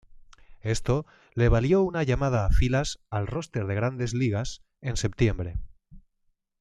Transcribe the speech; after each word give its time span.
Esto 0.63 1.05
le 1.35 1.47
valió 1.47 1.83
una 1.83 2.01
llamada 2.01 2.47
a 2.47 2.49
filas 2.49 2.99
al 3.11 3.27
roster 3.27 3.67
de 3.67 3.75
Grandes 3.75 4.15
Ligas 4.15 4.63
en 4.81 4.97
septiembre. 4.97 5.59